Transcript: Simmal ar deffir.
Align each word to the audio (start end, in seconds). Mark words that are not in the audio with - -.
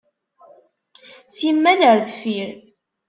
Simmal 1.35 1.79
ar 1.89 1.99
deffir. 2.05 2.49